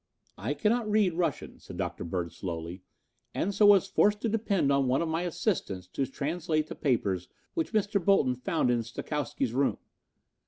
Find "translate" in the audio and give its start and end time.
6.07-6.65